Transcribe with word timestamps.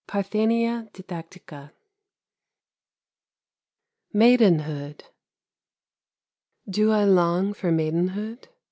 PARTHENEIA 0.07 0.89
DIDAKTIKA 0.93 1.73
MAIDENHOOD 4.15 5.03
Do 6.67 6.91
I 6.91 7.03
long 7.03 7.53
for 7.53 7.71
maidenhood? 7.71 8.47